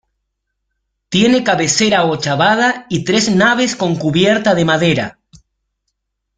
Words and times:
Tiene 1.09 1.43
cabecera 1.43 2.05
ochavada 2.05 2.87
y 2.89 3.03
tres 3.03 3.29
naves 3.35 3.75
con 3.75 3.95
cubierta 3.97 4.55
de 4.55 4.65
madera. 4.65 5.19